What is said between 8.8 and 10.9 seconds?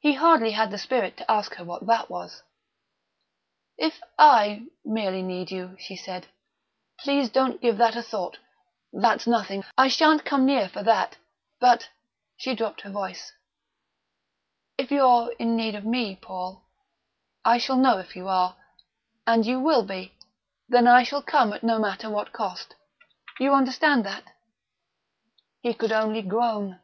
that's nothing; I shan't come near for